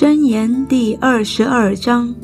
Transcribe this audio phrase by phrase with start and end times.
[0.00, 2.14] 箴言第二十二章：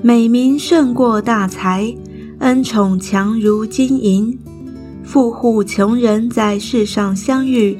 [0.00, 1.94] 美名胜过大财，
[2.38, 4.38] 恩宠强如金银。
[5.04, 7.76] 富户穷人在世上相遇，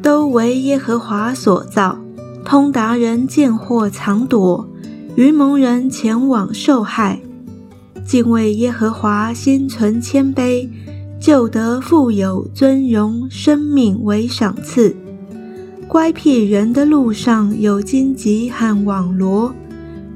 [0.00, 1.98] 都为耶和华所造。
[2.46, 4.66] 通达人见祸藏躲，
[5.14, 7.20] 愚蒙人前往受害。
[8.06, 10.66] 敬畏耶和华，心存谦卑，
[11.20, 14.96] 就得富有尊荣，生命为赏赐。
[15.92, 19.54] 乖僻人的路上有荆棘和网罗，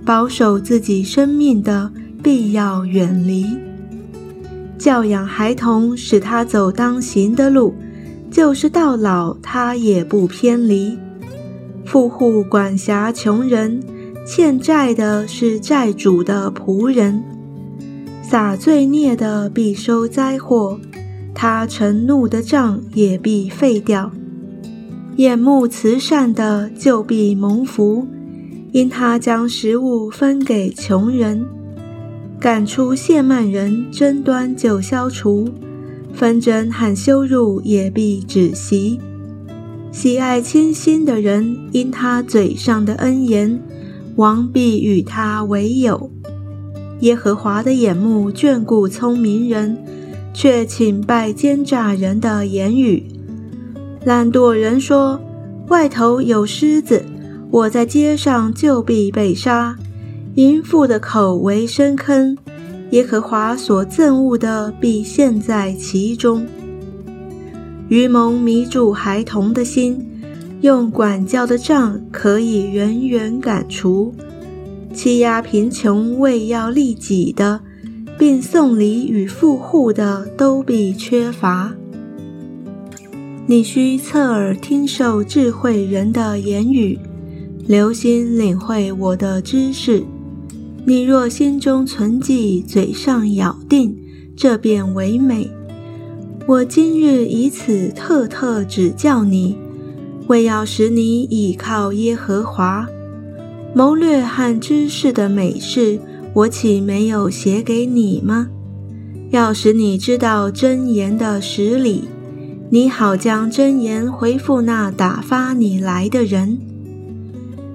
[0.06, 3.44] 保守自己生命的必要远离。
[4.78, 7.74] 教养孩童，使他走当行的路，
[8.30, 10.96] 就是到老他也不偏离。
[11.84, 13.78] 富户管辖穷人，
[14.26, 17.22] 欠债的是债主的仆人。
[18.22, 20.80] 撒罪孽的必收灾祸，
[21.34, 24.10] 他盛怒的账也必废掉。
[25.16, 28.06] 眼目慈善的就必蒙福，
[28.72, 31.46] 因他将食物分给穷人，
[32.38, 35.48] 赶出亵慢人，争端就消除，
[36.12, 39.00] 纷争和羞辱也必止息。
[39.90, 43.58] 喜爱清心的人，因他嘴上的恩言，
[44.16, 46.10] 王必与他为友。
[47.00, 49.78] 耶和华的眼目眷顾聪明人，
[50.34, 53.04] 却请拜奸诈人的言语。
[54.06, 55.20] 懒惰人说
[55.66, 57.04] ：“外头有狮子，
[57.50, 59.76] 我在街上就必被杀。”
[60.36, 62.38] 淫妇的口为深坑，
[62.90, 66.46] 耶和华所憎恶的必陷在其中。
[67.88, 70.06] 愚蒙迷住孩童的心，
[70.60, 74.14] 用管教的杖可以远远赶除。
[74.94, 77.58] 欺压贫穷为要利己的，
[78.16, 81.74] 并送礼与富户的，都必缺乏。
[83.48, 86.98] 你需侧耳听受智慧人的言语，
[87.68, 90.02] 留心领会我的知识。
[90.84, 93.96] 你若心中存记，嘴上咬定，
[94.36, 95.48] 这便为美。
[96.44, 99.56] 我今日以此特特指教你，
[100.26, 102.88] 为要使你倚靠耶和华。
[103.72, 106.00] 谋略和知识的美事，
[106.34, 108.48] 我岂没有写给你吗？
[109.30, 112.08] 要使你知道真言的实理。
[112.68, 116.58] 你好，将真言回复那打发你来的人。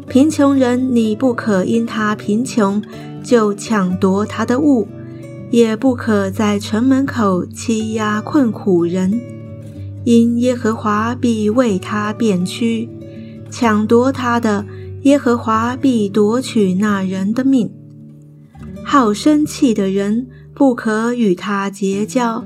[0.10, 2.84] 贫穷人，你不可因他贫穷
[3.24, 4.86] 就抢夺他的物，
[5.50, 9.22] 也不可在城门口欺压困苦人，
[10.04, 12.90] 因耶和华必为他变屈，
[13.50, 14.66] 抢夺他的，
[15.04, 17.72] 耶和华必夺取那人的命。
[18.84, 22.44] 好生气的人，不可与他结交。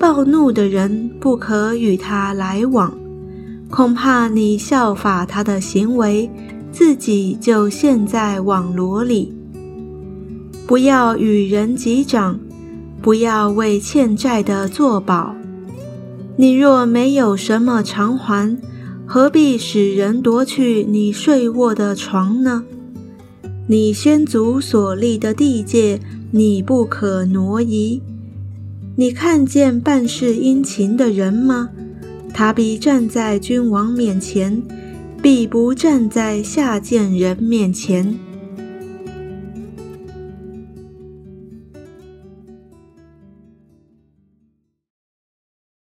[0.00, 2.90] 暴怒的人不可与他来往，
[3.68, 6.30] 恐怕你效法他的行为，
[6.72, 9.30] 自己就陷在网罗里。
[10.66, 12.40] 不要与人击掌，
[13.02, 15.34] 不要为欠债的作保。
[16.36, 18.56] 你若没有什么偿还，
[19.04, 22.64] 何必使人夺去你睡卧的床呢？
[23.66, 26.00] 你先祖所立的地界，
[26.30, 28.00] 你不可挪移。
[28.96, 31.70] 你看见办事殷勤的人吗？
[32.34, 34.62] 他必站在君王面前，
[35.22, 38.18] 必不站在下贱人面前。